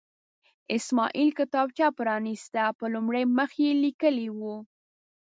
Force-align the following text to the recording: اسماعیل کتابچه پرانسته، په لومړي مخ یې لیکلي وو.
اسماعیل 0.77 1.29
کتابچه 1.39 1.87
پرانسته، 1.97 2.63
په 2.79 2.85
لومړي 2.93 3.23
مخ 3.37 3.51
یې 3.63 3.71
لیکلي 3.83 4.27
وو. 4.37 4.55